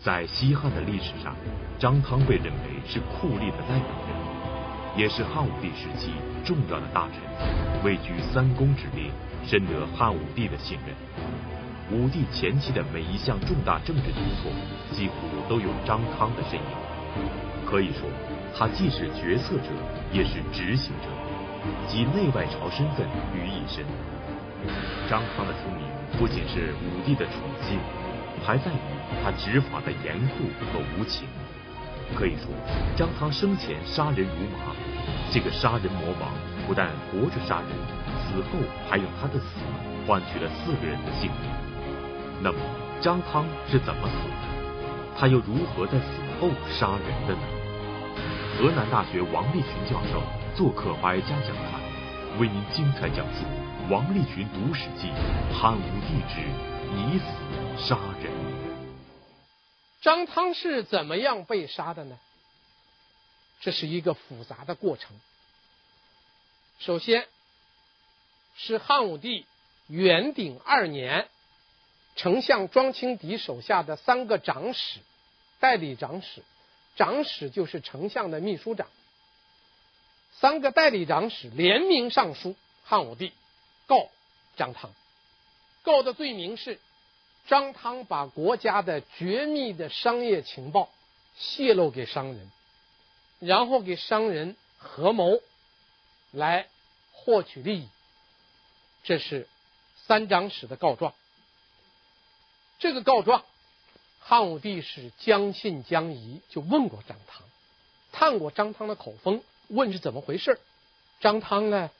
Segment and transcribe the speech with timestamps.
[0.00, 1.34] 在西汉的历史上，
[1.76, 6.12] 张汤被认为是酷吏的代表人物，也是汉武帝时期
[6.44, 9.10] 重要的大臣，位居三公之列，
[9.44, 10.94] 深得汉武帝的信任。
[11.90, 14.52] 武帝前期的每一项重大政治举措，
[14.92, 15.14] 几乎
[15.48, 16.66] 都有张汤的身影。
[17.66, 18.08] 可以说，
[18.56, 19.70] 他既是决策者，
[20.12, 21.08] 也是执行者，
[21.88, 23.04] 集内外朝身份
[23.34, 23.84] 于一身。
[25.10, 25.82] 张汤的出名，
[26.16, 27.34] 不仅是武帝的宠
[27.66, 27.80] 信，
[28.46, 28.97] 还在于。
[29.22, 31.26] 他执法的严酷和无情，
[32.14, 32.48] 可以说
[32.96, 34.74] 张汤生前杀人如麻。
[35.30, 36.30] 这个杀人魔王
[36.66, 37.68] 不但活着杀人，
[38.24, 39.60] 死后还用他的死
[40.06, 41.50] 换取了四个人的性命。
[42.42, 42.58] 那么
[43.00, 44.48] 张汤是怎么死的？
[45.18, 47.40] 他又如何在死后杀人的呢？
[48.58, 50.22] 河南大学王立群教授
[50.54, 51.80] 做客百家讲坛，
[52.38, 53.44] 为您精彩讲述
[53.88, 55.10] 王立群读史记：
[55.52, 56.40] 汉武帝之
[56.94, 57.24] 以死
[57.76, 58.27] 杀人。
[60.00, 62.18] 张汤是怎么样被杀的呢？
[63.60, 65.18] 这是一个复杂的过程。
[66.78, 67.26] 首先，
[68.56, 69.44] 是汉武帝
[69.88, 71.28] 元鼎二年，
[72.14, 75.00] 丞相庄清敌手下的三个长史、
[75.58, 76.44] 代理长史，
[76.94, 78.86] 长史就是丞相的秘书长，
[80.38, 83.32] 三个代理长史联名上书汉武帝，
[83.88, 84.08] 告
[84.56, 84.92] 张汤，
[85.82, 86.78] 告的罪名是。
[87.48, 90.90] 张汤把国家的绝密的商业情报
[91.34, 92.50] 泄露给商人，
[93.40, 95.40] 然后给商人合谋
[96.30, 96.68] 来
[97.12, 97.88] 获取利益，
[99.02, 99.48] 这是
[100.06, 101.14] 三长史的告状。
[102.78, 103.42] 这个告状，
[104.20, 107.42] 汉武帝是将信将疑，就问过张汤，
[108.12, 110.60] 探过张汤的口风，问是怎么回事。
[111.20, 111.90] 张汤呢，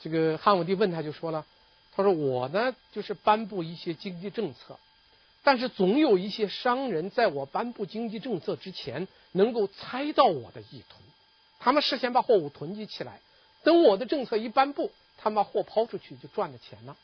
[0.00, 1.44] 这个汉武帝问他就说了。
[2.02, 4.78] 他说：“我呢，就是颁布一些经济政策，
[5.42, 10.96] 但是总有一些商人在我颁布经济政策之前，能够猜到我的意图。
[11.58, 13.20] 他们事先把货物囤积起来，
[13.62, 16.96] 等我的政策一颁布，他们把货抛出去就赚了钱了。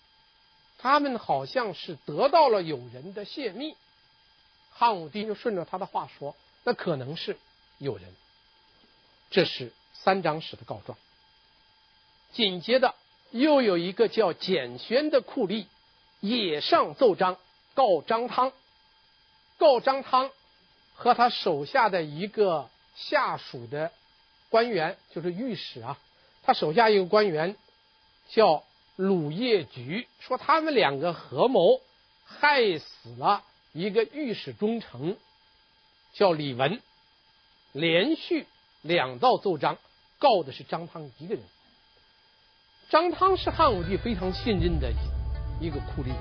[0.79, 3.75] 他们好像是得到了有人的泄密。”
[4.73, 6.35] 汉武帝就顺着他的话说
[6.65, 7.37] ：“那可能是
[7.79, 8.15] 有人。”
[9.31, 10.97] 这是三长史的告状。
[12.33, 12.95] 紧接着。
[13.31, 15.67] 又有一个叫简宣的酷吏，
[16.21, 17.37] 也上奏章
[17.75, 18.53] 告张汤，
[19.59, 20.31] 告张汤
[20.95, 23.93] 和他手下的一个下属的
[24.49, 25.99] 官员，就是御史啊，
[26.43, 27.57] 他手下一个官员
[28.29, 28.65] 叫
[28.97, 31.81] 鲁业举，说他们两个合谋
[32.25, 35.17] 害死了一个御史中丞，
[36.15, 36.81] 叫李文，
[37.73, 38.47] 连续
[38.81, 39.77] 两道奏章
[40.19, 41.45] 告的是张汤一个人。
[42.89, 44.93] 张汤是汉武帝非常信任的
[45.61, 46.13] 一个酷吏，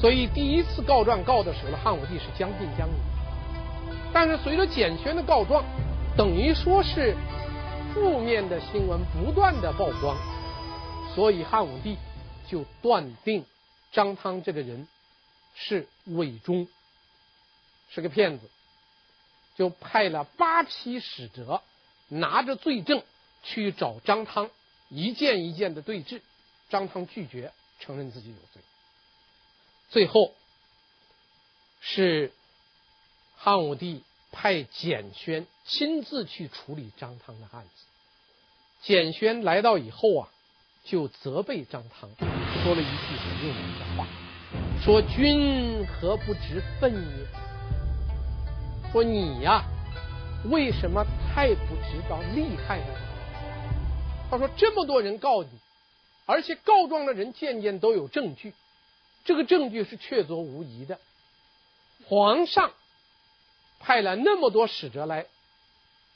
[0.00, 2.92] 所以第一次告状告的时候，汉武帝是将信将疑。
[4.12, 5.64] 但是随着简宣的告状，
[6.16, 7.14] 等于说是
[7.94, 10.16] 负面的新闻不断的曝光，
[11.14, 11.96] 所以汉武帝
[12.48, 13.44] 就断定
[13.92, 14.88] 张汤这个人
[15.54, 16.66] 是伪忠，
[17.90, 18.50] 是个骗子，
[19.56, 21.62] 就派了八批使者
[22.08, 23.04] 拿着罪证
[23.44, 24.50] 去找张汤。
[24.88, 26.22] 一件一件的对质，
[26.68, 28.62] 张汤拒绝承认自己有罪。
[29.88, 30.32] 最后
[31.80, 32.32] 是
[33.36, 34.02] 汉武帝
[34.32, 37.84] 派简宣亲自去处理张汤的案子。
[38.82, 40.28] 简宣来到以后啊，
[40.84, 42.10] 就责备张汤，
[42.62, 44.06] 说了一句很有名的话
[44.84, 47.26] ：“说君何不知分也？
[48.92, 49.64] 说你呀，
[50.44, 51.04] 为什么
[51.34, 52.94] 太不知道厉害呢？”
[54.28, 55.48] 他说：“这么多人告你，
[56.26, 58.52] 而且告状的人件件都有证据，
[59.24, 60.98] 这个证据是确凿无疑的。
[62.08, 62.72] 皇上
[63.78, 65.26] 派了那么多使者来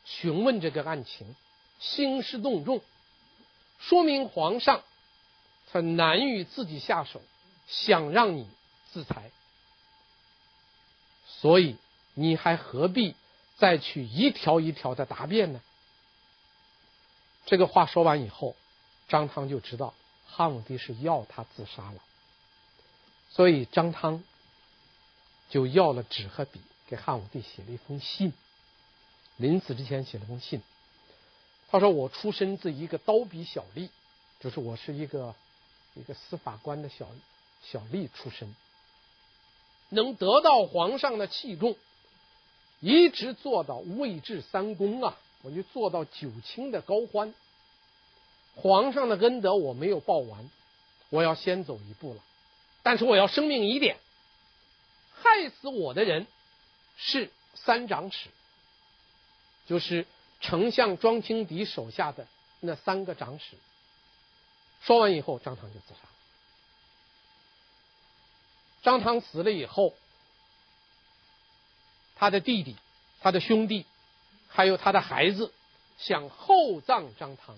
[0.04, 1.36] 询问这个案情，
[1.78, 2.80] 兴师动众，
[3.78, 4.82] 说明皇上
[5.72, 7.22] 他难于自己下手，
[7.68, 8.48] 想让你
[8.92, 9.30] 自裁。
[11.26, 11.76] 所以
[12.14, 13.14] 你还何必
[13.56, 15.60] 再去一条一条的答辩呢？”
[17.50, 18.54] 这个话说完以后，
[19.08, 19.92] 张汤就知道
[20.24, 22.00] 汉武帝是要他自杀了，
[23.28, 24.22] 所以张汤
[25.48, 28.32] 就要了纸和笔，给汉武帝写了一封信。
[29.36, 30.62] 临死之前写了封信，
[31.68, 33.88] 他说：“我出身自一个刀笔小吏，
[34.38, 35.34] 就是我是一个
[35.94, 37.08] 一个司法官的小
[37.64, 38.54] 小吏出身，
[39.88, 41.74] 能得到皇上的器重，
[42.78, 47.34] 一直做到位至三公啊。”我就做到九卿的高欢，
[48.54, 50.50] 皇上的恩德我没有报完，
[51.08, 52.20] 我要先走一步了。
[52.82, 53.98] 但是我要声明一点，
[55.14, 56.26] 害死我的人
[56.96, 58.28] 是三长史，
[59.66, 60.06] 就是
[60.40, 62.26] 丞相庄清敌手下的
[62.60, 63.56] 那三个长史。
[64.82, 66.00] 说完以后，张汤就自杀。
[68.82, 69.94] 张汤死了以后，
[72.16, 72.76] 他的弟弟、
[73.20, 73.84] 他的兄弟，
[74.52, 75.52] 还有他的孩子，
[75.96, 77.54] 想厚葬张汤，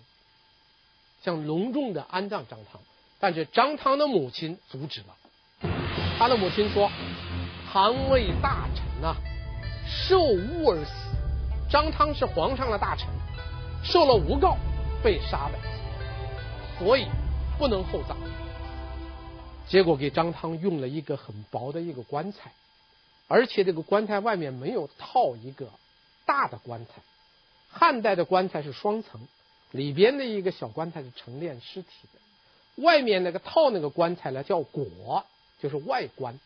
[1.25, 2.81] 想隆重的安葬张汤，
[3.19, 5.17] 但是张汤的母亲阻止了。
[6.19, 6.91] 他的母亲说
[7.73, 9.17] ：“汤为大臣呐、啊，
[9.87, 10.93] 受诬而死。
[11.71, 13.09] 张汤是皇上的大臣，
[13.83, 14.56] 受了诬告，
[15.03, 15.59] 被杀的。”
[16.79, 17.06] 所以
[17.59, 18.17] 不能厚葬，
[19.69, 22.53] 结果给张汤用了一个很薄的一个棺材，
[23.29, 25.69] 而且这个棺材外面没有套一个
[26.32, 26.93] 大的棺材。
[27.69, 29.20] 汉代的棺材是双层，
[29.70, 35.25] 里边的一个小棺材是盛殓尸体的，外面那个套那个棺材呢叫椁，
[35.61, 36.40] 就是外棺。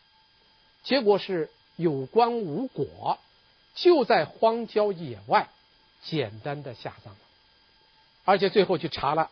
[0.83, 3.17] 结果是有棺无椁，
[3.75, 5.47] 就在荒郊野外
[6.03, 7.19] 简单的下葬了，
[8.25, 9.31] 而且最后去查了。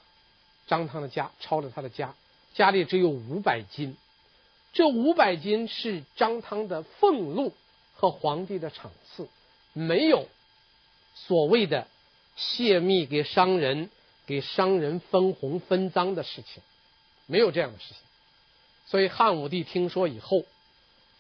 [0.68, 2.16] 张汤的家抄了他的家，
[2.54, 3.98] 家里只有五百金，
[4.74, 7.54] 这五百金是张汤的俸禄
[7.94, 9.28] 和皇帝的赏赐，
[9.74, 10.28] 没有
[11.16, 11.88] 所谓的
[12.36, 13.90] 泄密给商人、
[14.28, 16.62] 给商人分红分赃的事情，
[17.26, 17.98] 没有这样的事情。
[18.86, 20.44] 所以汉武帝听说以后，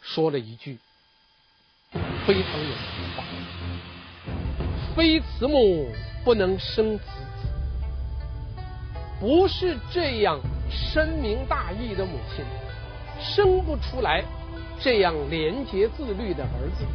[0.01, 0.77] 说了一句
[2.27, 3.27] 非常有名的话
[4.95, 5.89] ：“非慈母
[6.23, 7.05] 不能生子。”
[9.19, 10.39] 不是这样
[10.69, 12.45] 深明大义的母亲，
[13.19, 14.23] 生不出来
[14.81, 16.85] 这样廉洁自律的儿子。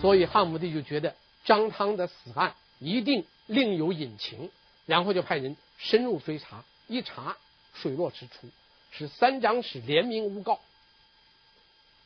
[0.00, 4.50] 所以汉武帝就觉得张汤的死案一定另有隐情，
[4.86, 7.36] 然后就派人深入追查，一查
[7.74, 8.48] 水落石出，
[8.90, 10.60] 是三长史联名诬告。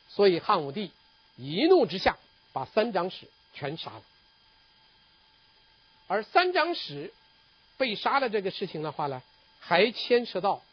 [0.09, 0.91] 所以汉武帝
[1.35, 2.17] 一怒之下
[2.53, 4.03] 把三长史全杀了，
[6.07, 7.13] 而三长史。
[7.77, 9.21] 被杀的这个事情的话呢，
[9.59, 10.63] 还牵涉到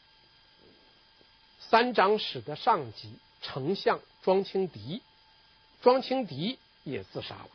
[1.58, 5.02] 三长史的上级丞相庄清敌，
[5.80, 7.48] 庄清敌也自杀了，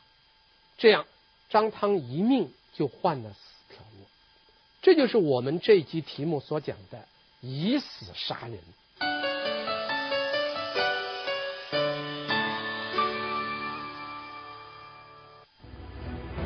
[0.78, 1.06] 这样
[1.50, 4.06] 张汤一命就换了四条命，
[4.84, 7.04] 这就是我们这一集题目所讲的
[7.42, 8.60] 以死杀人。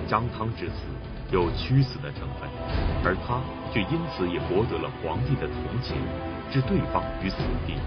[0.10, 0.74] 张汤之死。
[1.32, 2.50] 有屈死的成分，
[3.06, 3.42] 而他
[3.74, 5.96] 却因此也博得了皇帝的同情，
[6.52, 7.80] 置对方于死地。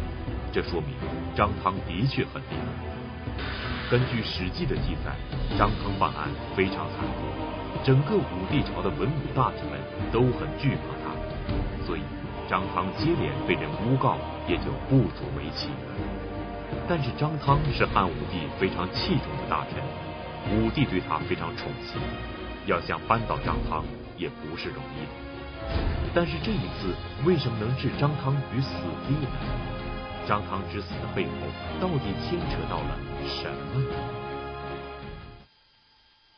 [0.51, 0.97] 这说明
[1.37, 2.94] 张汤的确很厉害。
[3.91, 5.13] 根据《史记》的记载，
[5.59, 9.79] 张汤办案非常残酷，整个武帝朝的文武大臣们
[10.11, 11.13] 都很惧怕他，
[11.87, 12.01] 所以
[12.49, 14.17] 张汤接连被人诬告
[14.49, 15.69] 也就不足为奇。
[16.89, 22.01] 但是张汤是汉武帝非常器重的大臣，武帝对他非常宠幸。
[22.67, 23.85] 要想扳倒张汤
[24.17, 25.13] 也不是容易的，
[26.15, 26.95] 但是这一次
[27.27, 28.71] 为什么能置张汤于死
[29.07, 29.29] 地呢？
[30.27, 31.33] 张汤之死的背后
[31.81, 33.95] 到底牵扯到了什么呢？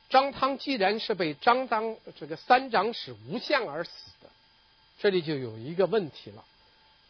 [0.09, 3.91] 张汤既然是被张当这个三长史诬陷而死
[4.23, 4.29] 的，
[4.99, 6.45] 这里就有一个问题了。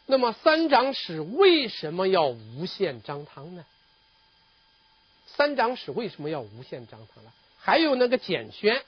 [0.06, 3.64] 那么三长史为什么要诬陷张汤呢？
[5.26, 7.32] 三长史为什么要诬陷张汤呢？
[7.58, 8.82] 还有那个简宣。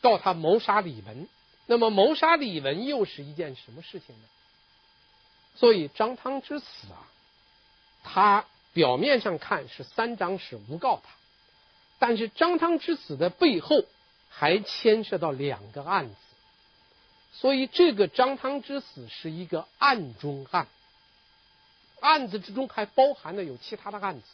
[0.00, 1.28] 告他谋杀李文，
[1.66, 4.22] 那么谋杀李文又是一件什么事情呢？
[5.56, 7.02] 所以张汤之死啊，
[8.02, 11.10] 他表面上看是三长史诬告他，
[11.98, 13.84] 但是张汤之死的背后
[14.28, 16.14] 还牵涉到两个案子，
[17.32, 20.66] 所以这个张汤之死是一个案中案，
[22.00, 24.26] 案子之中还包含了有其他的案子。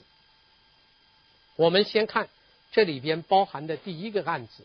[1.56, 2.28] 我们先看
[2.73, 4.64] 这里边包含的第一个案子。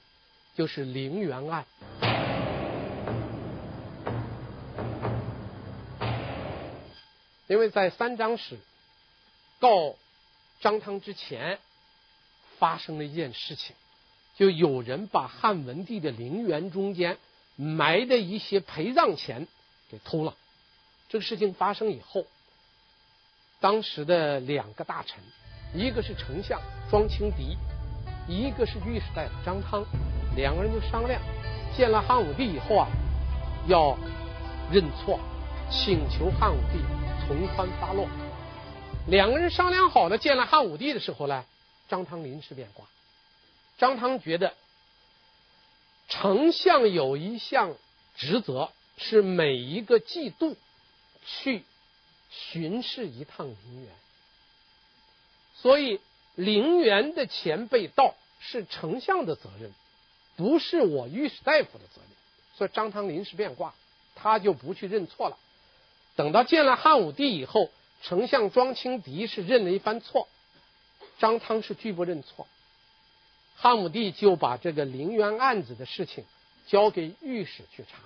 [0.55, 1.65] 就是陵园案，
[7.47, 8.59] 因为在三张史
[9.59, 9.95] 告
[10.61, 11.59] 张汤之前，
[12.57, 13.75] 发生了一件事情，
[14.35, 17.17] 就有人把汉文帝的陵园中间
[17.55, 19.47] 埋的一些陪葬钱
[19.89, 20.35] 给偷了。
[21.07, 22.25] 这个事情发生以后，
[23.59, 25.19] 当时的两个大臣，
[25.73, 27.57] 一个是丞相庄清敌，
[28.27, 29.85] 一个是御史大夫张汤。
[30.35, 31.19] 两个人就商量，
[31.75, 32.87] 见了汉武帝以后啊，
[33.67, 33.97] 要
[34.71, 35.19] 认错，
[35.71, 36.79] 请求汉武帝
[37.25, 38.07] 从宽发落。
[39.09, 41.43] 两个人商量好了，见了汉武帝的时候呢，
[41.87, 42.85] 张汤临时变卦。
[43.79, 44.53] 张汤觉得，
[46.07, 47.75] 丞相有一项
[48.15, 50.55] 职责，是每一个季度
[51.25, 51.63] 去
[52.29, 53.91] 巡视一趟陵园，
[55.55, 55.99] 所以
[56.35, 59.73] 陵园的前辈到是丞相的责任，
[60.35, 62.09] 不是我御史大夫的责任。
[62.55, 63.73] 所以张汤临时变卦，
[64.13, 65.37] 他就不去认错了。
[66.15, 70.27] 等到见了汉武帝以后，丞相庄清敌是认了一番错，
[71.19, 72.47] 张汤是拒不认错。
[73.55, 76.25] 汉武帝就把这个陵园案子的事情
[76.67, 77.97] 交给御史去查，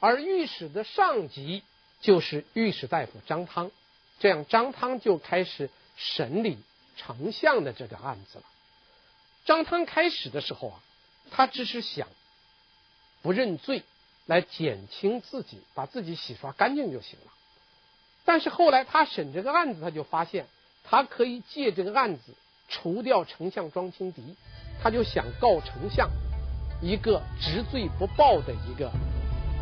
[0.00, 1.62] 而御史的上级
[2.02, 3.70] 就是御史大夫张汤，
[4.20, 6.58] 这样张汤就开始审理
[6.96, 8.44] 丞相的这个案子了。
[9.46, 10.80] 张汤开始的时候啊，
[11.30, 12.06] 他只是想
[13.22, 13.82] 不认罪，
[14.26, 17.32] 来减轻自己，把自己洗刷干净就行了。
[18.28, 20.46] 但是后来他审这个案子，他就发现
[20.84, 22.34] 他可以借这个案子。
[22.68, 24.36] 除掉丞相庄清敌，
[24.82, 26.10] 他就想告丞相
[26.82, 28.92] 一个执罪不报的一个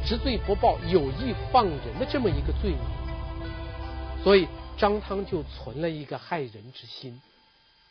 [0.05, 7.23] 执罪不报、有意放人的这么一个罪名，所以张汤就存了一个害人之心，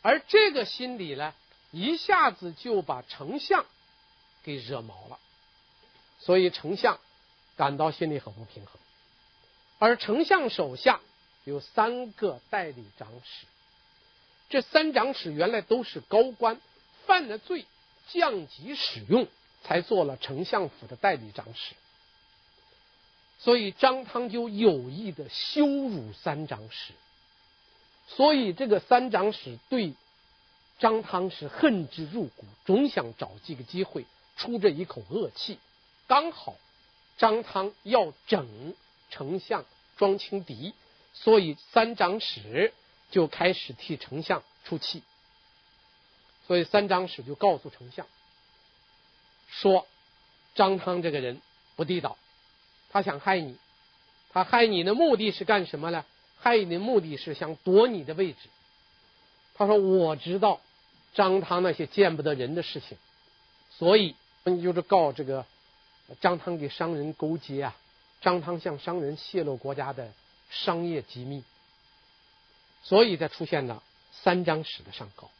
[0.02, 1.32] 而这个心理呢，
[1.70, 3.64] 一下子就把丞相
[4.42, 5.18] 给惹毛了，
[6.18, 6.98] 所以丞相
[7.56, 8.74] 感到心里很不平衡，
[9.78, 11.00] 而丞相手下
[11.44, 13.46] 有三个代理长史。
[14.48, 16.60] 这三长史原来都是高官，
[17.06, 17.66] 犯了罪
[18.08, 19.26] 降级使用，
[19.64, 21.74] 才做了丞相府的代理长史。
[23.38, 26.94] 所以张汤就有意的羞辱三长史，
[28.06, 29.92] 所以这个三长史对
[30.78, 34.06] 张汤是恨之入骨，总想找这个机会
[34.36, 35.58] 出这一口恶气。
[36.06, 36.56] 刚好
[37.18, 38.74] 张汤要整
[39.10, 39.64] 丞相
[39.96, 40.74] 庄轻敌，
[41.12, 42.72] 所以三长史。
[43.08, 45.00] 就开始替丞相出气，
[46.48, 48.04] 所以三长史就告诉丞相
[49.48, 49.86] 说
[50.56, 51.40] ：“张汤这个人
[51.76, 52.18] 不地道，
[52.90, 53.58] 他想害你，
[54.32, 56.04] 他害你的目的是干什么呢？
[56.40, 58.38] 害你的目的是想夺你的位置。”
[59.54, 60.60] 他说：“我知道
[61.14, 62.98] 张汤那些见不得人的事情，
[63.70, 65.46] 所以你就是告这个
[66.20, 67.76] 张汤给商人勾结啊，
[68.26, 70.12] 张汤向商人泄露国家的
[70.50, 71.44] 商业机密。”
[72.82, 75.30] 所以才出现了三长史的上告，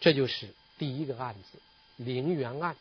[0.00, 1.58] 这就是第一个案子
[1.96, 2.76] 陵园案。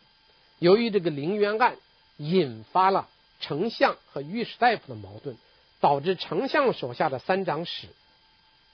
[0.60, 1.76] 由于这个陵园案
[2.18, 3.10] 引发了
[3.40, 5.36] 丞相和御史大夫的矛盾，
[5.80, 7.88] 导致丞相手下的三长史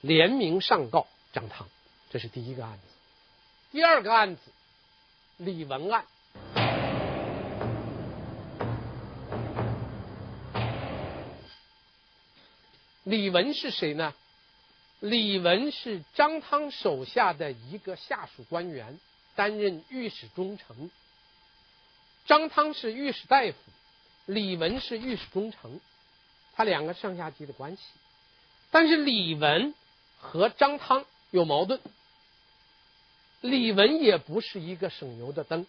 [0.01, 1.69] 联名上告张汤，
[2.09, 2.83] 这是第一个案子。
[3.71, 4.41] 第二个案子
[5.37, 6.05] 李文案，
[13.07, 14.13] 李文是谁呢？
[14.99, 18.99] 李文是张汤手下的一个下属官员，
[19.33, 20.91] 担任御史中丞。
[22.25, 23.55] 张汤是御史大夫，
[24.25, 25.79] 李文是御史中丞，
[26.53, 27.81] 他两个上下级的关系。
[28.71, 29.73] 但是李文
[30.19, 31.79] 和张汤有矛盾，
[33.39, 35.65] 李文也不是一个省油的灯。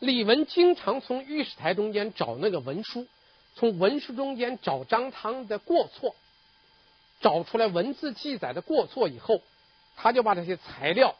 [0.00, 3.06] 李文经常从御史台中间找那个文书，
[3.56, 6.14] 从文书中间找张汤的过错。
[7.18, 9.40] 找出来文字记载的过错以后，
[9.96, 11.16] 他就把这些材料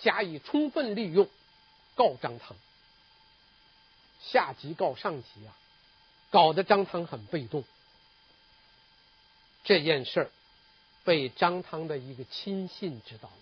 [0.00, 1.28] 加以充分利用，
[1.94, 2.56] 告张汤。
[4.20, 5.54] 下级告上级啊，
[6.30, 7.62] 搞得张汤很被动。
[9.62, 10.30] 这件事儿
[11.04, 13.36] 被张汤的一个亲信知道了。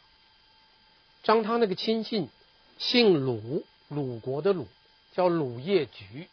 [1.22, 2.28] 张汤那个亲信
[2.76, 4.68] 姓鲁，鲁国的鲁，
[5.14, 6.28] 叫鲁业举。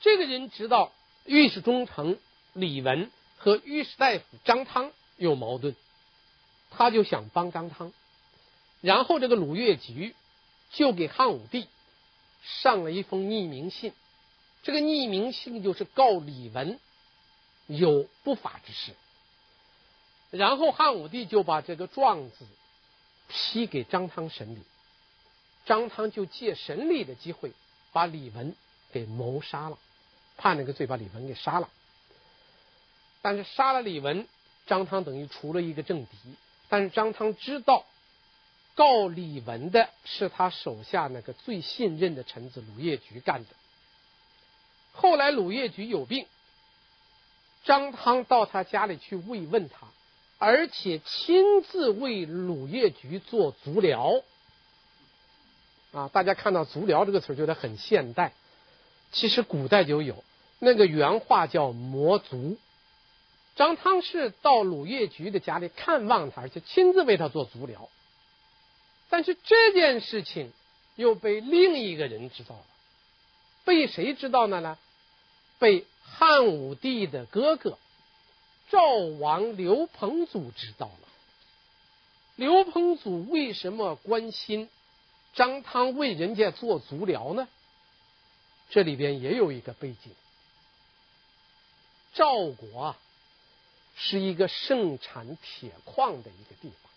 [0.00, 0.92] 这个人知道
[1.24, 2.16] 御史中丞
[2.52, 3.10] 李文。
[3.42, 5.74] 和御史大夫张汤有矛盾，
[6.70, 7.90] 他就想帮张汤，
[8.82, 10.14] 然后这个鲁月举
[10.70, 11.66] 就给汉武帝
[12.42, 13.94] 上了一封匿名信，
[14.62, 16.78] 这个匿名信就是告李文
[17.66, 18.92] 有不法之事，
[20.30, 22.46] 然后汉武帝就把这个状子
[23.26, 24.58] 批给张汤审理，
[25.64, 27.54] 张汤就借审理的机会
[27.90, 28.54] 把李文
[28.92, 29.78] 给谋杀了，
[30.40, 31.68] 判了个罪，把李文给杀了。
[33.20, 34.26] 但是杀了李文，
[34.66, 36.16] 张汤等于除了一个政敌。
[36.70, 37.84] 但是张汤知道
[38.74, 43.50] 告李文的是他手下那个最信任的臣子鲁业举干的。
[44.92, 46.26] 后来鲁业举有病，
[47.64, 49.88] 张汤到他家里去慰问他，
[50.38, 54.22] 而且亲自为鲁业举做足疗。
[55.92, 58.32] 啊，大家看到“足疗”这个词儿觉得很现代，
[59.10, 60.22] 其实古代就有，
[60.60, 62.56] 那个原话叫“摩足”。
[63.56, 67.90] 张汤是到鲁业局的家里看望他，而且亲自为他做足疗。
[69.08, 70.52] 但是这件事情
[70.94, 72.64] 又被另一个人知道了，
[73.64, 74.60] 被谁知道呢？
[74.60, 74.78] 呢，
[75.58, 77.76] 被汉武帝的哥哥
[78.70, 78.80] 赵
[79.18, 81.08] 王刘彭祖知道了。
[82.36, 84.70] 刘彭祖为什么关心
[85.34, 87.48] 张汤为人家做足疗呢？
[88.70, 90.12] 这里边也有一个背景。
[92.12, 92.98] 赵国啊，
[93.96, 96.90] 是一个盛产铁矿的一个地方，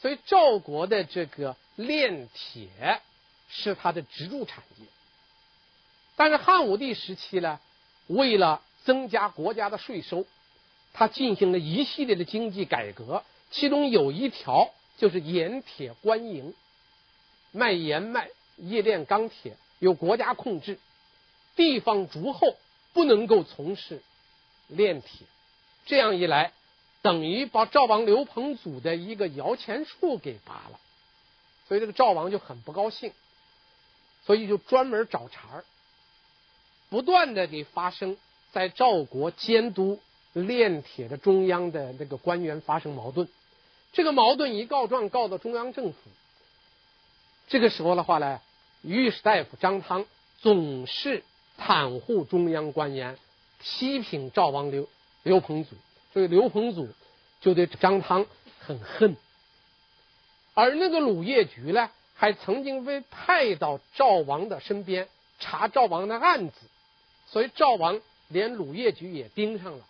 [0.00, 3.00] 所以赵国的这个炼铁
[3.48, 4.86] 是它的支柱产业。
[6.16, 7.60] 但是汉武帝时期呢，
[8.06, 10.26] 为了增加国家的税收，
[10.92, 16.54] 他进行了一系列的经济改革，其中有一条就是盐铁官营，
[17.50, 20.78] 卖盐卖冶炼钢铁由国家控制，
[21.56, 22.56] 地方诸侯
[22.92, 24.02] 不能够从事
[24.68, 25.26] 炼铁，
[25.86, 26.52] 这样一来，
[27.02, 30.80] 等于把赵王刘彭祖的一个摇钱树给拔了，
[31.68, 33.12] 所以这个赵王就很不高兴，
[34.24, 35.64] 所以就专门找茬儿。
[36.88, 38.16] 不断的给发生
[38.52, 39.98] 在赵国监督
[40.34, 43.28] 炼铁的中央的那个官员发生矛盾，
[43.92, 45.98] 这个矛盾一告状告到中央政府，
[47.48, 48.40] 这个时候的话呢，
[48.82, 50.04] 御史大夫张汤
[50.40, 51.22] 总是
[51.58, 53.18] 袒护中央官员，
[53.62, 54.88] 批评赵王刘
[55.22, 55.76] 刘彭祖，
[56.12, 56.88] 所以刘彭祖
[57.40, 58.26] 就对张汤
[58.60, 59.16] 很恨，
[60.54, 66.54] 而那个鲁业菊呢，还曾经被派到赵王的身边查赵王的案子。
[67.26, 69.84] 所以赵王连鲁业菊也盯上了，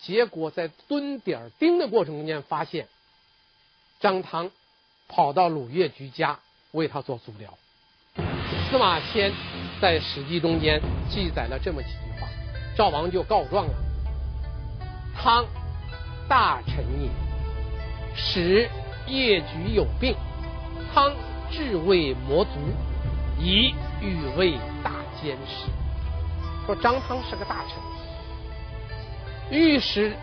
[0.00, 2.88] 结果在蹲点盯的过程中间，发现
[4.00, 4.50] 张汤
[5.06, 6.40] 跑到鲁业菊家
[6.72, 7.56] 为他做足疗。
[8.68, 9.32] 司马迁
[9.80, 12.09] 在《史记》中间记载了这么几句，
[12.80, 13.74] 赵王就告状了：
[15.14, 15.44] 汤
[16.26, 17.10] 大臣也，
[18.16, 18.70] 使
[19.06, 20.16] 业菊有病，
[20.90, 21.12] 汤
[21.50, 22.52] 治未魔足，
[23.38, 25.66] 以欲为大监事。
[26.64, 27.76] 说张汤是个大臣，
[29.50, 30.16] 御史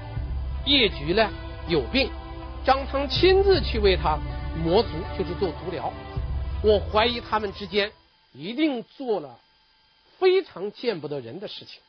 [0.66, 1.30] 业菊呢
[1.68, 2.10] 有病，
[2.66, 4.18] 张汤亲自去为他
[4.64, 5.94] 磨足，就是做足疗。
[6.64, 7.92] 我怀疑他们之间
[8.34, 9.38] 一定做了
[10.18, 11.80] 非常见不得人的事情。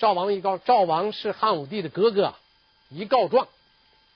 [0.00, 2.34] 赵王一告，赵王是汉武帝的哥哥，
[2.88, 3.48] 一告状，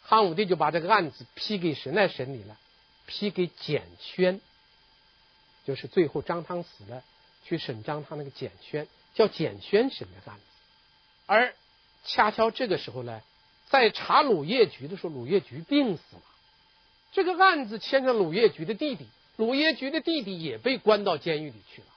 [0.02, 2.56] 汉武帝就把这个案子批给谁来审理了？
[3.06, 4.40] 批给简宣，
[5.66, 7.04] 就是最后张汤死了。
[7.44, 10.42] 去审张汤那个简宣，叫简宣审的案子，
[11.26, 11.54] 而
[12.06, 13.20] 恰巧这个时候呢，
[13.68, 16.22] 在查鲁业局的时候，鲁业局病死了。
[17.12, 21.88] 这个案子牵着鲁业局的弟弟，鲁业局的弟弟也被关到监狱里去了。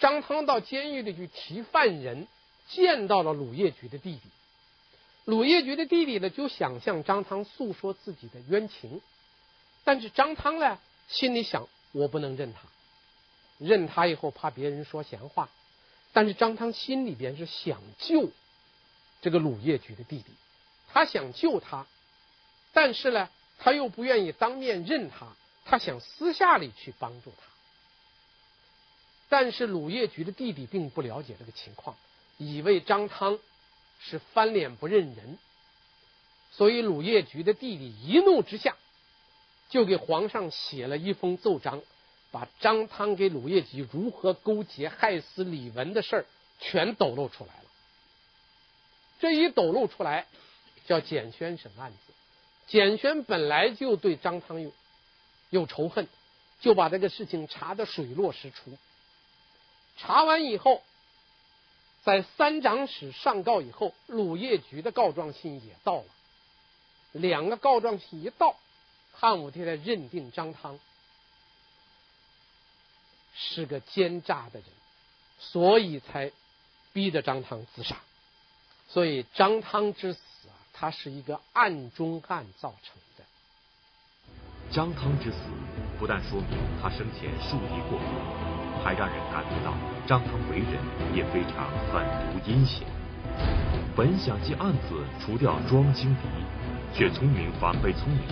[0.00, 2.26] 张汤到监狱里去提犯人，
[2.68, 4.22] 见到了鲁业菊的弟弟。
[5.24, 9.00] 鲁业菊的弟弟呢，就想向张汤诉说自己的冤情，
[9.84, 12.60] 但是张汤呢，心里想，我不能认他。
[13.58, 15.48] 认他以后怕别人说闲话，
[16.12, 18.30] 但是张汤心里边是想救
[19.20, 20.32] 这个鲁业菊的弟弟，
[20.92, 21.86] 他想救他，
[22.72, 27.46] 但是呢，他又不愿意当面认他，他想私下里去帮助他。
[29.28, 31.96] 但是鲁业菊的弟弟并不了解这个情况，
[32.38, 33.38] 以为张汤
[34.00, 35.38] 是翻脸不认人，
[36.50, 38.76] 所以鲁业菊的弟弟一怒之下，
[39.68, 41.82] 就给皇上写了一封奏章。
[42.30, 46.26] 把张汤给鲁业菊如何勾结害死李文的事儿
[46.60, 47.64] 全抖露出来了。
[49.20, 50.26] 这一抖露出来，
[50.86, 52.14] 叫简宣审案子。
[52.66, 54.72] 简宣本来就对张汤有
[55.50, 56.08] 有仇恨，
[56.62, 58.78] 就把这个事情查得水落石出。
[59.98, 60.82] 查完以后，
[62.04, 66.04] 在三长史上告以后，鲁业菊的告状信也到了。
[67.12, 68.56] 两个告状信一到，
[69.12, 70.78] 汉武帝才认定张汤。
[73.34, 74.68] 是个奸诈的人，
[75.38, 76.32] 所以才
[76.92, 77.96] 逼着张汤自杀。
[78.88, 83.24] 所以张汤之死啊，他是一个暗中暗造成的。
[84.70, 85.38] 张汤之死
[85.98, 88.51] 不但说明他生前树敌过多，
[88.82, 89.72] 还让人感觉到
[90.06, 90.78] 张汤为人
[91.14, 92.86] 也非常狠毒阴险。
[93.94, 96.28] 本想借案子除掉庄青敌，
[96.92, 98.22] 却聪明反被聪明。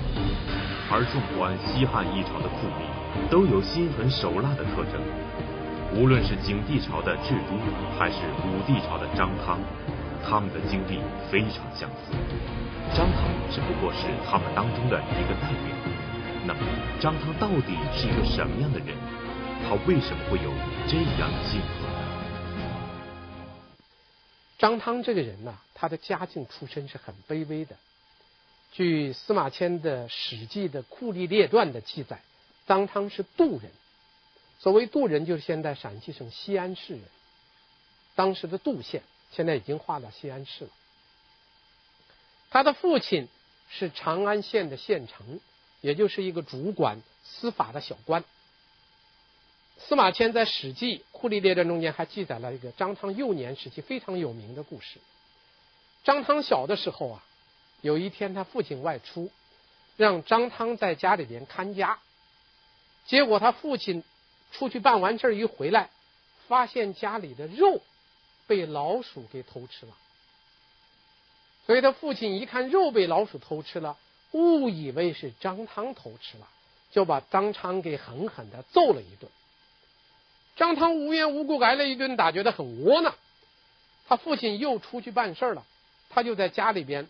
[0.91, 2.91] 而纵观西汉一朝的酷吏。
[3.29, 5.03] 都有心狠手辣的特征，
[5.93, 7.59] 无论是景帝朝的郅都，
[7.99, 9.59] 还是武帝朝的张汤，
[10.23, 12.15] 他们的经历非常相似。
[12.95, 15.75] 张汤只不过是他们当中的一个代表。
[16.47, 16.61] 那么，
[17.01, 18.95] 张汤到底是一个什么样的人？
[19.63, 20.51] 他为什么会有
[20.89, 21.97] 这样的性格呢？
[24.59, 27.77] 张汤这个人呢，他的家境出身是很卑微的。
[28.73, 32.21] 据司马迁的《史记》的酷吏列传的记载。
[32.67, 33.73] 张汤是杜人，
[34.61, 37.03] 所谓杜人就是现在陕西省西安市人，
[38.15, 40.71] 当时的杜县现在已经划到西安市了。
[42.49, 43.29] 他的父亲
[43.69, 45.41] 是长安县的县丞，
[45.81, 48.25] 也就是一个主管司法的小官。
[49.87, 55.01] 司马迁在《史记·酷吏列传》中间还记载了一个张汤幼年时期非常有名的故事。
[56.05, 57.25] 张汤小的时候啊，
[57.81, 59.31] 有一天他父亲外出，
[59.97, 61.99] 让张汤在家里边看家。
[63.07, 64.05] 结果他父亲
[64.53, 65.91] 出去办完事儿一回来，
[66.47, 67.81] 发现家里的肉
[68.47, 69.97] 被老鼠给偷吃了。
[71.67, 73.97] 所以他父亲一看肉被老鼠偷吃了，
[74.33, 76.49] 误以为是张汤偷吃了，
[76.93, 79.31] 就把张汤给狠狠的揍了一顿。
[80.61, 83.15] 张汤无缘无故挨了一顿打，觉得很窝囊。
[84.07, 85.65] 他父亲又出去办事了，
[86.11, 87.09] 他就在家里边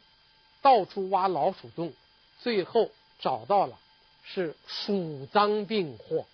[0.63, 1.93] 到处挖老鼠洞，
[2.39, 3.77] 最后找到了
[4.23, 6.27] 是鼠臧并获，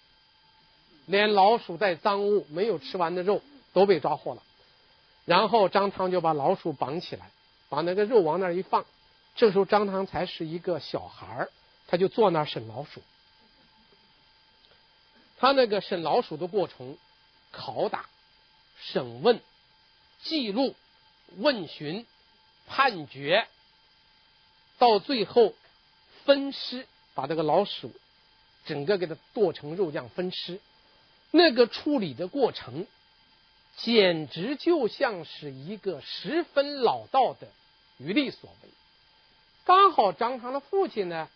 [1.06, 3.40] 连老鼠带赃物没有吃完的肉
[3.72, 4.42] 都被抓获了。
[5.24, 7.30] 然后张汤就把老鼠绑起来，
[7.70, 8.84] 把那个肉往那儿一放。
[9.36, 11.48] 这时候张汤才是一个小孩，
[11.86, 13.00] 他就坐那儿审老鼠。
[15.38, 16.96] 他那个审老鼠的过程，
[17.56, 18.06] 拷打、
[18.78, 19.40] 审问、
[20.22, 20.74] 记录、
[21.38, 22.06] 问询、
[22.66, 23.48] 判决，
[24.78, 25.54] 到最后
[26.24, 27.92] 分尸，把这个老鼠
[28.66, 30.60] 整个给它剁成肉酱分尸。
[31.30, 32.86] 那个处理的过程，
[33.76, 37.48] 简直就像是一个十分老道的
[37.98, 38.68] 渔吏所为。
[39.64, 41.28] 刚好张汤的父亲呢，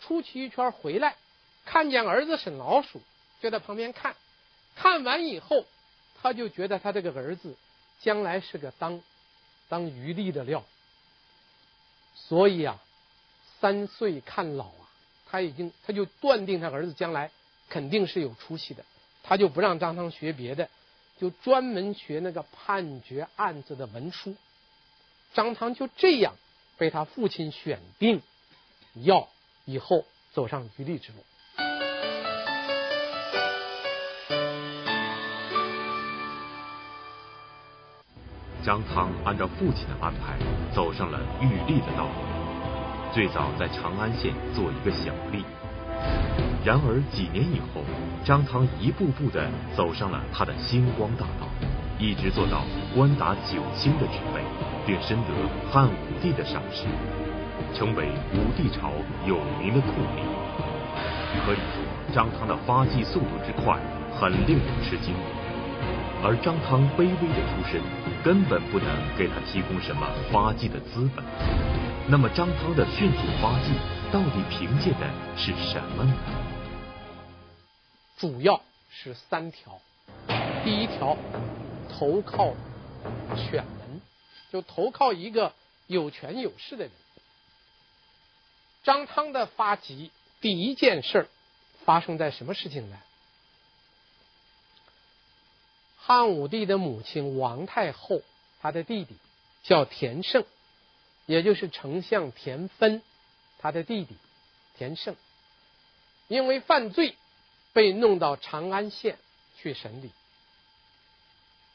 [0.00, 1.16] 出去一圈回来，
[1.64, 3.00] 看见儿子审老鼠。
[3.40, 4.14] 就在旁边看，
[4.82, 5.66] 看完以后，
[6.22, 7.54] 他就觉得他这个儿子
[8.00, 9.02] 将来是个当
[9.68, 10.64] 当渔吏的料，
[12.14, 12.80] 所以啊，
[13.60, 14.88] 三岁看老啊，
[15.26, 17.30] 他已经他就断定他儿子将来
[17.68, 18.82] 肯定是有出息的，
[19.22, 20.70] 他就不让张汤学别的，
[21.18, 24.34] 就专门学那个判决案子的文书。
[25.34, 26.36] 张汤就这样
[26.78, 28.22] 被他父亲选定，
[28.94, 29.28] 要
[29.66, 31.18] 以后走上渔吏之路。
[38.62, 40.36] 张汤按照父亲的安排，
[40.70, 42.10] 走上了御吏的道路。
[43.10, 45.42] 最早在长安县做一个小吏，
[46.64, 47.82] 然而几年以后，
[48.22, 51.48] 张汤一步步的走上了他的星光大道，
[51.98, 52.62] 一直做到
[52.94, 54.42] 官达九卿的职位，
[54.86, 55.28] 并深得
[55.72, 56.84] 汉武帝的赏识，
[57.74, 58.92] 成为武帝朝
[59.26, 60.22] 有名的酷吏。
[61.46, 63.76] 可以说，张汤的发迹速度之快，
[64.14, 65.14] 很令人吃惊。
[66.22, 67.80] 而张汤卑微的出身，
[68.22, 71.24] 根本不能给他提供什么发迹的资本。
[72.08, 73.72] 那么张汤的迅速发迹，
[74.12, 76.14] 到底凭借的是什么呢？
[78.18, 79.80] 主要是三条。
[80.62, 81.16] 第一条，
[81.88, 82.52] 投靠
[83.34, 84.02] 犬门，
[84.52, 85.54] 就投靠一个
[85.86, 86.92] 有权有势的人。
[88.82, 90.10] 张汤的发迹
[90.42, 91.26] 第一件事儿
[91.86, 92.98] 发生在什么事情呢？
[96.12, 98.22] 汉武帝的母亲王太后，
[98.60, 99.14] 他的弟弟
[99.62, 100.44] 叫田胜，
[101.24, 103.00] 也就是丞相田芬，
[103.60, 104.16] 他的弟弟
[104.76, 105.14] 田胜，
[106.26, 107.14] 因为犯罪
[107.72, 109.18] 被弄到长安县
[109.56, 110.10] 去审理。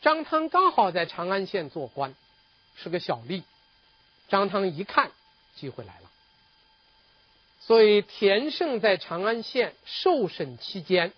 [0.02, 2.14] 张汤刚好在长安县做官，
[2.76, 3.44] 是个小吏。
[4.28, 5.12] 张汤一看
[5.56, 6.12] 机会来了，
[7.62, 11.14] 所以田胜在长安县受审期间。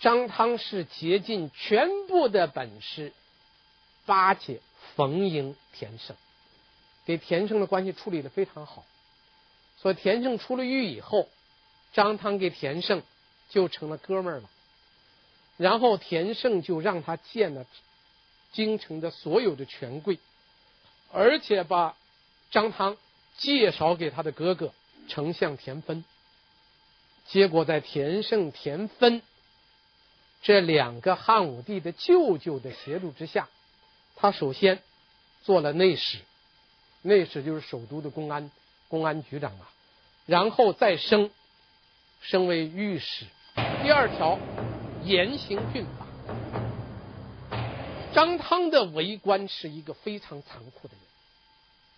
[0.00, 3.12] 张汤是竭尽全部的本事
[4.06, 4.60] 巴结
[4.94, 6.16] 逢迎田胜，
[7.04, 8.84] 给田胜的关系处理的非常好。
[9.76, 11.28] 所以田胜出了狱以后，
[11.92, 13.02] 张汤给田胜
[13.48, 14.48] 就成了哥们儿了。
[15.56, 17.66] 然后田胜就让他见了
[18.52, 20.20] 京城的所有的权贵，
[21.12, 21.96] 而且把
[22.52, 22.96] 张汤
[23.36, 24.72] 介绍给他的哥哥
[25.08, 26.04] 丞相田芬。
[27.26, 29.22] 结果在田胜、田芬。
[30.40, 33.48] 这两个汉武帝的舅舅的协助之下，
[34.14, 34.80] 他首先
[35.42, 36.18] 做了内史，
[37.02, 38.50] 内史就是首都的公安
[38.88, 39.68] 公安局长啊，
[40.26, 41.30] 然后再升
[42.20, 43.26] 升为御史。
[43.82, 44.38] 第二条，
[45.02, 46.06] 严刑峻法。
[48.14, 51.02] 张汤的为官是一个非常残酷的人，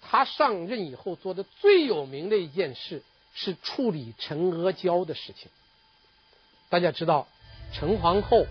[0.00, 3.03] 他上任以后做的最有名的一件事
[3.35, 5.50] 是处理陈阿娇的事情。
[6.70, 7.29] 大家知道。
[7.72, 8.46] 陈皇后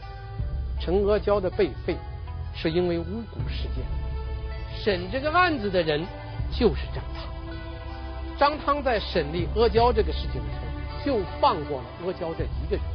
[0.79, 1.97] 陈阿胶的被废，
[2.55, 3.85] 是因为巫蛊事件。
[4.83, 6.05] 审这个案子的人
[6.57, 7.27] 就是张汤。
[8.37, 12.85] 张汤在审理阿胶这个事情的时候，就放过了阿胶这一个人。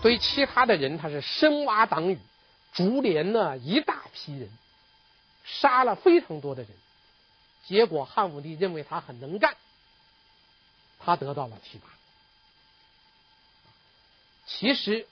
[0.00, 2.18] 对其他的人，他是深挖党羽，
[2.72, 4.48] 株连了一大批人，
[5.44, 6.70] 杀了非常多的人。
[7.64, 9.56] 结果汉武帝认为他很能干，
[10.98, 11.88] 他得到了提拔。
[14.46, 15.06] 其实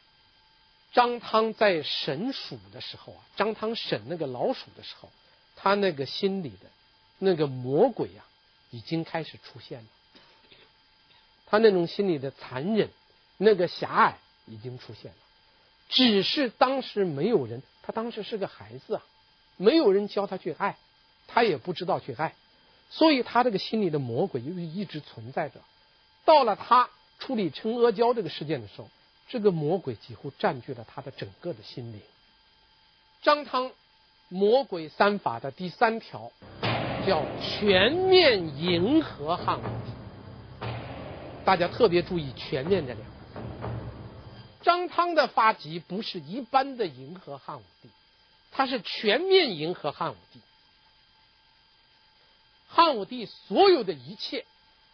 [0.93, 5.09] 张汤在审鼠的时候啊，张汤审那个老鼠的时候，
[5.57, 6.69] 他那个心里的
[7.19, 8.27] 那个魔鬼啊，
[8.71, 9.87] 已经开始出现了。
[11.47, 12.91] 他那种心里的残忍，
[13.37, 15.17] 那个狭隘已经出现了。
[15.89, 19.03] 只是当时没有人，他当时是个孩子啊，
[19.57, 20.77] 没有人教他去爱，
[21.27, 22.35] 他也不知道去爱，
[22.91, 25.61] 所以他这个心里的魔鬼又一直存在着。
[26.25, 28.89] 到了他处理陈阿胶这个事件的时候，
[29.31, 32.03] 这个魔鬼几乎占据了他的整个的心灵。
[33.23, 33.71] 张汤
[34.29, 36.33] 魔鬼三法的第三条
[37.07, 40.67] 叫全面迎合汉武帝，
[41.45, 43.11] 大家特别注意“全面”这两个字。
[44.63, 47.89] 张汤的发迹不是一般的迎合汉武帝，
[48.51, 50.41] 他是全面迎合汉武帝。
[52.69, 54.45] 汉武帝所有的一切，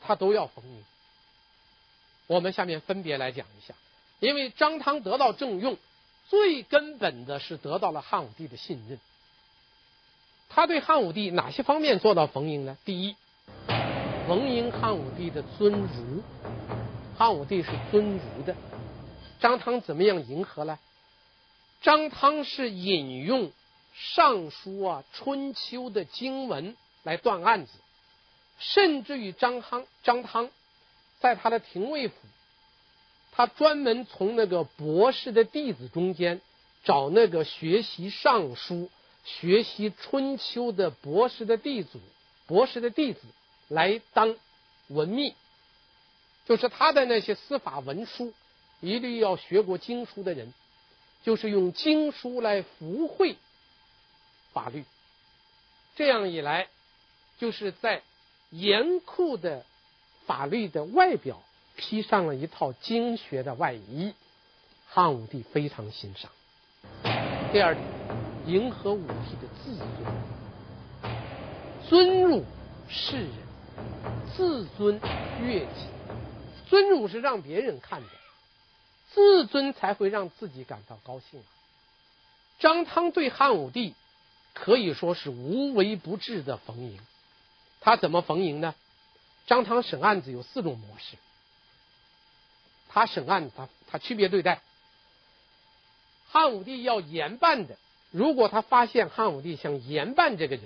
[0.03, 0.85] 他都要逢迎。
[2.27, 3.75] 我们下面分别来讲一下，
[4.19, 5.77] 因为张汤得到重用，
[6.29, 8.99] 最根本的是得到了汉武帝的信任。
[10.49, 12.79] 他对汉武帝哪些方面做到逢迎呢？
[12.85, 13.17] 第一，
[14.27, 16.23] 逢迎汉武帝的尊儒，
[17.19, 18.55] 汉武帝是尊儒的。
[19.39, 20.79] 张汤怎么样迎合呢？
[21.83, 23.49] 张汤是引用
[23.93, 27.73] 《尚书》啊、《春秋》的经文来断案子，
[28.59, 30.49] 甚至于张汤张汤
[31.21, 32.15] 在他的廷尉府，
[33.37, 36.41] 他专门从那个博士的弟子中间
[36.85, 38.75] 找那个学习《尚书》、
[39.25, 42.01] 学习《春秋》的博士的弟子、
[42.47, 43.21] 博士的弟子
[43.69, 44.37] 来当
[44.89, 45.35] 文秘，
[46.47, 48.33] 就是他的那些司法文书。
[48.81, 50.55] 一律要学过经书的人，
[51.23, 53.37] 就是用经书来附会
[54.55, 54.85] 法律。
[55.95, 56.69] 这样一来，
[57.39, 58.03] 就是在
[58.49, 59.67] 严酷的
[60.25, 61.43] 法律的外表
[61.77, 64.15] 披上了一套经学的外衣。
[64.89, 66.31] 汉武帝非常欣赏。
[67.53, 67.87] 第二点，
[68.47, 69.89] 迎合武帝的自尊，
[71.89, 72.45] 尊儒
[72.89, 73.31] 是人，
[74.35, 75.01] 自尊
[75.43, 75.87] 悦己。
[76.69, 78.09] 尊儒是让别人看的。
[79.13, 81.47] 自尊才会让自己感到高兴啊！
[82.59, 83.95] 张汤对汉武帝
[84.53, 86.99] 可以说是无微不至的逢迎。
[87.81, 88.75] 他怎么逢迎呢？
[89.47, 91.17] 张汤审案子有四种模式。
[92.97, 94.63] 他审案，他他区别对待。
[96.31, 97.77] 汉武帝要严办的，
[98.11, 100.65] 如果他发现汉武帝想严办这个人，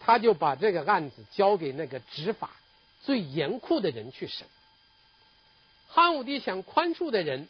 [0.00, 2.50] 他就把这个案子交给那个执法
[3.02, 4.46] 最严酷的人去审。
[5.88, 7.48] 汉武帝想宽恕的人。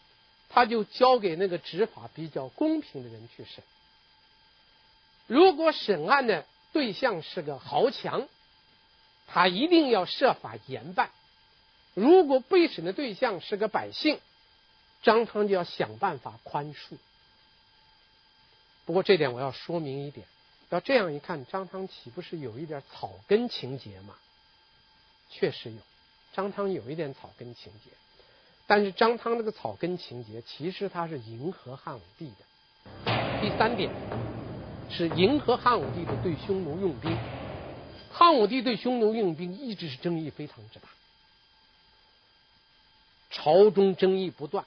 [0.51, 3.65] 他就交给那个执法比较公平的人去审。
[5.27, 8.29] 如果审案的对象是个豪强，
[9.27, 11.09] 他一定要设法严办；
[11.95, 14.19] 如果被审的对象是个百姓，
[15.03, 16.97] 张汤就要想办法宽恕。
[18.85, 20.27] 不过这点我要说明一点，
[20.71, 24.15] 要这样一看，张汤岂不是有一点草根情结吗？
[25.31, 25.79] 确实有，
[26.33, 27.91] 张汤有一点草根情结。
[28.67, 33.41] 但是张汤这个草根情结，其实他是迎合汉武帝的。
[33.41, 33.91] 第三点
[34.91, 37.17] 是迎合汉武帝的对匈奴用兵。
[38.11, 40.89] 汉武帝对匈奴用兵一直是争议非常之大，
[43.35, 44.65] 朝中争议不断。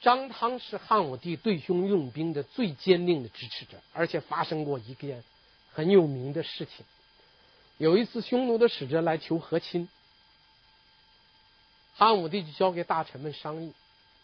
[0.00, 5.24] 张汤是汉武帝对匈用兵的最坚定的支持者，而且发生过一件
[5.72, 6.86] 很有名的事情。
[7.78, 9.88] 有一次匈奴的使者来求和亲。
[11.96, 13.72] 汉武帝就交给大臣们商议，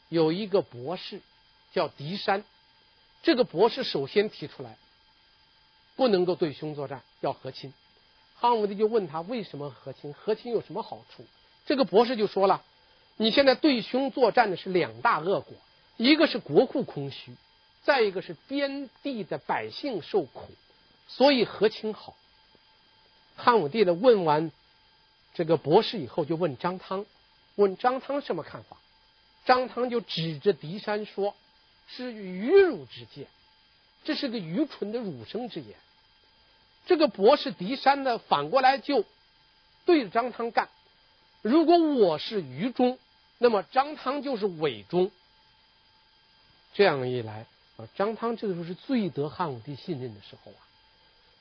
[0.08, 1.20] 有一个博士
[1.72, 2.44] 叫狄山，
[3.22, 4.76] 这个博士首先提出来，
[5.96, 7.72] 不能够对匈作战，要和亲。
[8.36, 10.12] 汉武帝就问他为什么和亲？
[10.12, 11.24] 和亲有什么好处？
[11.64, 12.62] 这个博士就说了，
[13.16, 15.54] 你现在对匈作战的是两大恶果，
[15.96, 17.32] 一个是国库空虚，
[17.82, 20.48] 再一个是边地的百姓受苦，
[21.08, 22.16] 所以和亲好。
[23.36, 24.50] 汉武帝呢，问完
[25.34, 27.06] 这个博士以后，就问张汤。
[27.54, 28.78] 问张汤什么看法？
[29.44, 31.34] 张汤就指着狄山说
[31.86, 33.26] ：“是愚儒之见，
[34.04, 35.76] 这是个愚蠢的儒生之言。”
[36.86, 39.04] 这个博士狄山呢，反过来就
[39.84, 40.68] 对着张汤干。
[41.42, 42.98] 如果我是愚忠，
[43.38, 45.10] 那么张汤就是伪忠。
[46.72, 50.60] 这样一来啊，张汤这个时候是最得汉武帝信任的时候啊，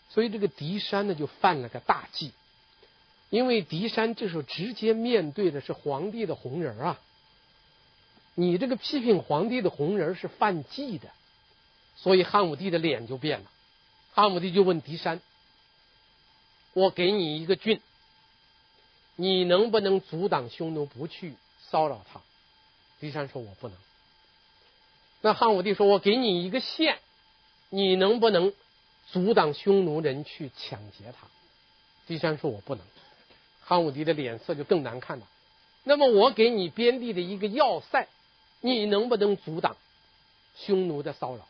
[0.10, 2.34] 所以这个狄山呢就犯了个大忌。
[3.30, 7.00] 因为狄山这时候直接面对的是皇帝的红人啊，
[8.36, 11.10] 你这个批评皇帝的红人是犯忌的，
[11.96, 13.46] 所以汉武帝的脸就变了。
[14.14, 15.22] 汉武帝就问狄山
[16.74, 17.80] ：“我给你一个郡，
[19.22, 21.36] 你能不能阻挡匈奴不去
[21.70, 22.22] 骚扰他？
[23.00, 23.78] 狄山说：“我不能。”
[25.22, 26.98] 那汉武帝说：“我给你一个县，
[27.70, 28.52] 你能不能
[29.12, 31.28] 阻挡匈奴人去抢劫他？”
[32.08, 32.84] 狄山说：“我不能。”
[33.62, 35.28] 汉武帝的脸色就更难看了。
[35.84, 38.08] 那么我给你边地的一个要塞，
[38.60, 39.78] 你能不能阻挡
[40.56, 41.48] 匈奴的骚扰？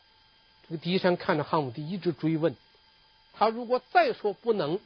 [0.67, 2.53] 这个狄山看着汉武帝一直追问，
[3.31, 4.77] 他如果再说不能，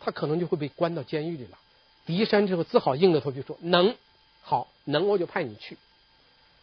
[0.00, 1.58] 他可能就会被关到监狱里了。
[2.06, 3.96] 狄山之后只好硬着头皮说：“能，
[4.42, 5.76] 好，能我就派你去。”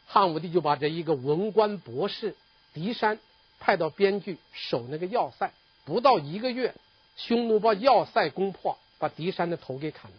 [0.08, 2.36] 汉武帝就把这一个文官博士
[2.74, 3.20] 狄山
[3.60, 5.52] 派到边境守那个要塞，
[5.86, 6.74] 不到一个月，
[7.16, 8.78] 匈奴把要塞攻破。
[9.00, 10.18] 把狄山的头给砍了。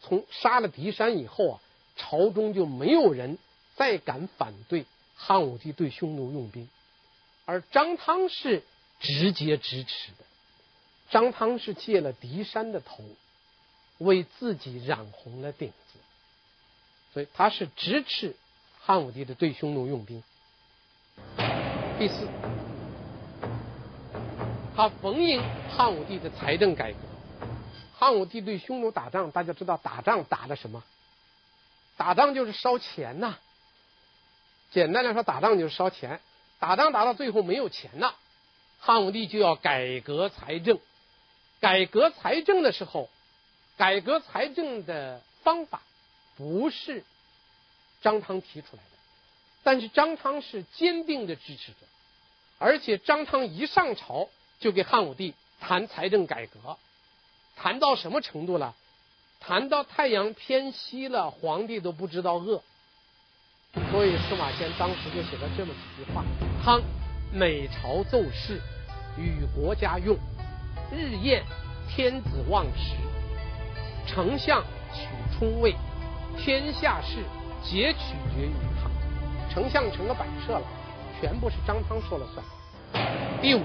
[0.00, 1.60] 从杀了狄山以后啊，
[1.94, 3.36] 朝中就没有人
[3.76, 6.66] 再敢反对汉武帝对匈奴用兵，
[7.44, 8.62] 而张汤是
[9.00, 10.24] 直接支持的。
[11.10, 13.04] 张汤是借了狄山的头，
[14.00, 15.98] 为自己染红了顶子，
[17.12, 18.34] 所以他是支持
[18.80, 20.22] 汉武帝的对匈奴用兵。
[21.98, 22.26] 第四，
[24.74, 26.98] 他逢迎汉武帝的财政改革。
[27.98, 30.82] 汉武帝对匈奴打仗，大家知道打仗打的什么？
[31.98, 33.36] 打仗就是烧钱呐。
[34.70, 36.20] 简单来说，打仗就是烧钱。
[36.58, 38.14] 打仗打到最后没有钱了，
[38.78, 40.78] 汉武帝就要改革财政。
[41.60, 43.10] 改革财政的时候，
[43.80, 45.80] 改革财政的方法
[46.36, 47.02] 不是
[48.02, 48.98] 张汤提出来的，
[49.62, 51.78] 但是张汤是坚定的支持者，
[52.58, 56.76] 而且张汤一上朝就给汉武帝谈财政改革。
[57.56, 58.74] 谈到什么程度了？
[59.40, 62.62] 谈到太阳偏西了，皇帝都不知道饿。
[63.90, 66.22] 所以司马迁当时就写了这么几句话：
[66.62, 66.82] 汤
[67.32, 68.60] 每朝奏事，
[69.16, 70.18] 与国家用，
[70.92, 71.42] 日宴
[71.88, 72.94] 天子望食，
[74.12, 74.60] 丞相
[74.92, 75.06] 取
[75.38, 75.72] 充位，
[76.36, 77.22] 天下事
[77.62, 77.98] 皆取
[78.34, 78.90] 决于他。
[79.54, 80.66] 丞相成了摆设了，
[81.20, 82.44] 全部是张汤说了算。
[83.40, 83.62] 第五，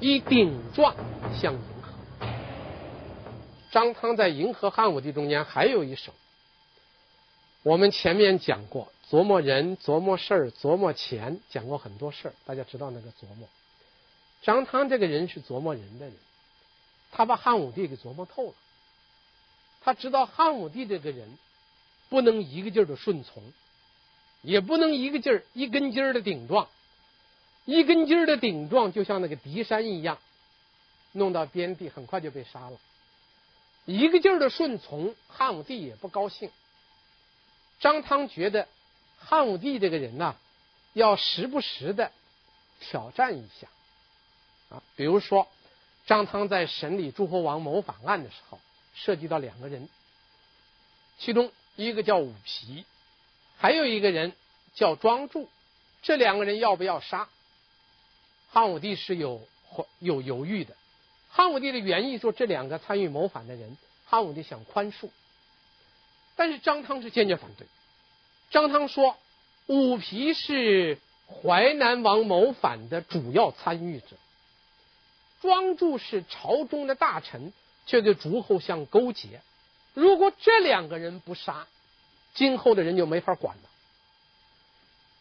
[0.00, 0.92] 以鼎状
[1.40, 1.60] 相迎。
[3.70, 6.12] 张汤在迎合汉武帝中间还有一手。
[7.62, 13.48] 我们前面讲过，琢磨人、琢磨事儿、琢磨钱，讲过很多事儿，大家知道那个琢磨。
[14.42, 16.14] 张汤这个人是琢磨人的人，
[17.12, 18.54] 他把汉武帝给琢磨透了。
[19.80, 21.38] 他知道汉武帝这个人
[22.08, 23.42] 不能一个劲儿的顺从，
[24.42, 26.68] 也不能一个劲儿一根筋儿的顶撞，
[27.64, 30.18] 一根筋儿的顶撞就像那个狄山一样，
[31.12, 32.78] 弄到边地很快就被杀了。
[33.84, 36.50] 一个劲儿的顺从，汉武帝也不高兴。
[37.80, 38.68] 张汤觉得
[39.18, 40.36] 汉武帝这个人呐，
[40.92, 42.12] 要时不时的
[42.80, 43.68] 挑战一下
[44.68, 44.82] 啊。
[44.96, 45.48] 比如说，
[46.06, 48.60] 张汤在审理诸侯王谋反案的时候，
[49.04, 49.88] 涉及到两个人，
[51.18, 52.84] 其中一个叫武皮，
[53.56, 54.32] 还有一个人
[54.74, 55.48] 叫庄助，
[56.02, 57.28] 这两个人要不要杀？
[58.50, 59.46] 汉武帝是有
[60.00, 60.74] 有犹豫的。
[61.30, 65.10] 汉武帝的原意说，这两个参与谋反的人，汉武帝想宽恕，
[66.34, 67.66] 但是张汤是坚决反对。
[68.50, 69.16] 张汤说，
[69.66, 74.16] 武皮是淮南王谋反的主要参与者，
[75.42, 77.52] 庄助是朝中的大臣，
[77.88, 79.40] 却跟诸侯相勾结。
[79.94, 81.66] 如果这两个人不杀，
[82.34, 83.62] 今后的人就没法管了。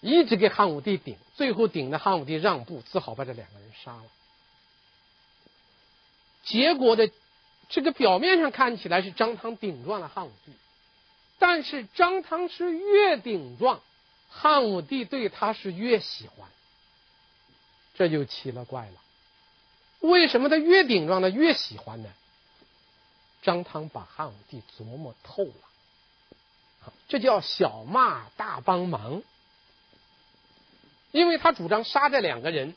[0.02, 4.04] 一直给汉武帝顶，最后顶的汉武帝让步，只好把这两个人杀了。
[6.44, 7.10] 结果的
[7.70, 10.52] 这个表面上看起来是张汤顶撞了汉武帝，
[11.40, 13.82] 但是张汤是越顶撞，
[14.30, 16.48] 汉武帝对他是越喜欢，
[17.96, 19.02] 这就奇了怪了。
[20.00, 22.10] 为什么他越顶撞他越喜欢呢？
[23.48, 29.24] 张汤把汉武帝琢磨透了，这叫小骂大帮忙，
[31.14, 32.76] 因为他主张杀这两个人，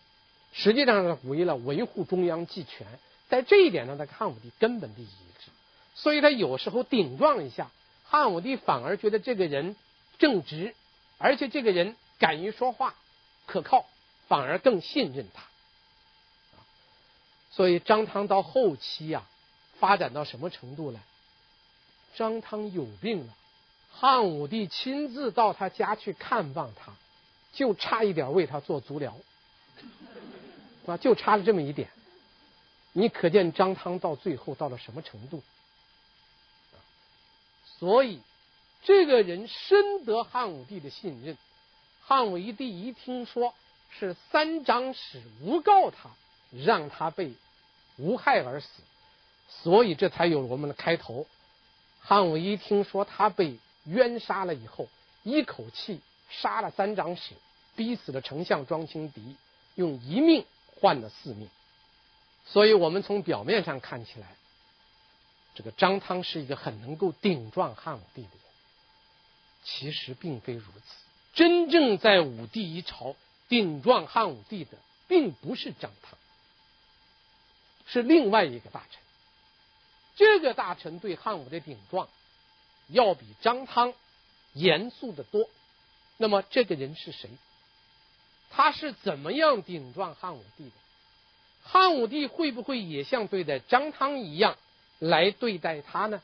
[0.53, 2.87] 实际上是为了维护中央集权。
[3.29, 5.51] 在这一点上，他汉武帝根本的一致，
[5.97, 7.73] 所以他有时候顶撞一下
[8.05, 9.75] 汉武帝，反而觉得这个人
[10.21, 10.77] 正直，
[11.19, 12.95] 而且这个人敢于说话，
[13.47, 13.87] 可靠，
[14.29, 15.43] 反而更信任他。
[17.51, 19.30] 所以张汤到后期呀、啊，
[19.81, 21.01] 发展到什么程度呢？
[22.15, 23.35] 张汤有病了，
[23.91, 26.93] 汉武帝亲自到他家去看望他，
[27.53, 29.17] 就差一点为他做足疗，
[30.87, 31.89] 啊，就差了这么一点。
[32.93, 35.43] 你可见张汤到最后到了什么程度？
[37.79, 38.21] 所以
[38.83, 41.39] 这个人深得汉武帝的信任。
[42.03, 43.55] 汉武帝一听说
[43.99, 46.11] 是三长史诬告他，
[46.51, 47.33] 让他被
[47.97, 48.83] 无害而死，
[49.63, 51.27] 所以这才有了我们的开头。
[52.01, 54.89] 汉武帝听说他被冤杀了以后，
[55.23, 57.35] 一口气杀了三长史，
[57.77, 59.37] 逼死了丞相庄清敌，
[59.75, 60.45] 用一命
[60.81, 61.49] 换了四命。
[62.47, 64.29] 所以我们从表面上看起来，
[65.55, 68.41] 这个张汤是一个很能够顶撞汉武帝的人，
[69.63, 71.05] 其实并非如此。
[71.35, 73.15] 真正在武帝一朝
[73.49, 76.19] 顶撞汉武帝的，并不是张汤。
[77.87, 79.01] 是另外一个大臣，
[80.21, 82.07] 这个大臣对汉武的顶撞，
[82.89, 83.95] 要比张汤
[84.53, 85.49] 严肃的多。
[86.19, 87.31] 那么这个人是谁？
[88.51, 90.73] 他是怎么样顶撞汉武帝的？
[91.65, 94.59] 汉武帝会不会也像对待张汤一样
[94.99, 96.21] 来对待他呢？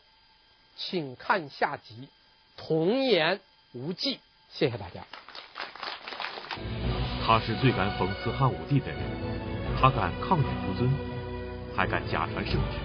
[0.76, 1.94] 请看下集
[2.58, 3.40] 《童言
[3.72, 4.16] 无忌》。
[4.50, 5.06] 谢谢大家。
[7.26, 9.00] 他是最敢讽刺汉武帝的人，
[9.80, 10.92] 他敢抗旨不遵。
[11.74, 12.78] 还敢假传圣旨，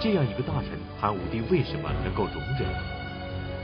[0.00, 2.66] 这样一个大臣，汉武帝为什么能够容忍？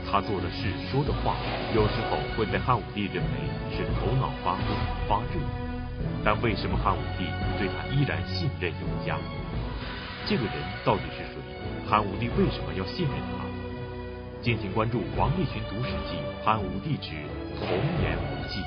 [0.09, 1.35] 他做的事、说的话，
[1.75, 3.35] 有时候会被汉武帝认为
[3.69, 4.63] 是头脑发昏、
[5.07, 5.39] 发热，
[6.23, 7.25] 但为什么汉武帝
[7.59, 9.17] 对他依然信任有加？
[10.25, 10.53] 这个人
[10.83, 11.35] 到底是谁？
[11.87, 13.45] 汉武帝为什么要信任他？
[14.41, 16.15] 敬请关注王立群读史记
[16.45, 17.11] 《汉武帝之
[17.59, 17.67] 童
[18.01, 18.61] 言无忌》。